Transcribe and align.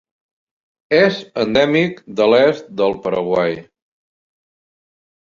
És 0.99 1.19
endèmic 1.43 2.03
de 2.21 2.29
l'est 2.33 2.75
del 2.83 2.99
Paraguai. 3.07 3.57